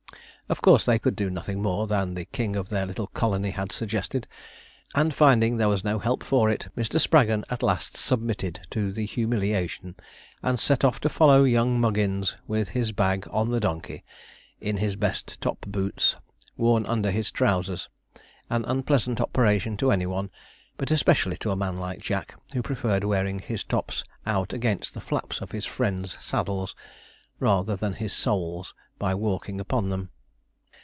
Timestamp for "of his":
25.39-25.65